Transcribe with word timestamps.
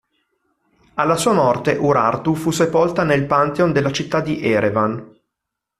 Alla 0.95 1.15
sua 1.15 1.31
morte, 1.31 1.73
Urartu 1.73 2.33
fu 2.33 2.49
sepolta 2.49 3.03
nel 3.03 3.27
Pantheon 3.27 3.71
della 3.71 3.91
città 3.91 4.19
di 4.19 4.41
Erevan. 4.43 5.15